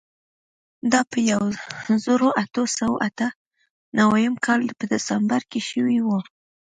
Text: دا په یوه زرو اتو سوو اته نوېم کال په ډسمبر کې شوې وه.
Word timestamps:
دا 0.91 1.01
په 1.11 1.17
یوه 1.31 1.49
زرو 2.05 2.29
اتو 2.41 2.63
سوو 2.77 3.01
اته 3.07 3.27
نوېم 3.97 4.35
کال 4.45 4.61
په 4.79 4.83
ډسمبر 4.91 5.41
کې 5.51 5.59
شوې 5.69 5.99
وه. 6.07 6.19